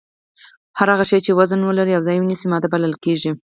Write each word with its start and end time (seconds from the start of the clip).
هر 0.79 0.87
هغه 0.93 1.05
شی 1.09 1.19
چې 1.25 1.31
وزن 1.39 1.61
ولري 1.63 1.93
او 1.95 2.05
ځای 2.07 2.17
ونیسي 2.19 2.45
ماده 2.51 2.67
بلل 2.73 2.93
کیږي 3.03 3.31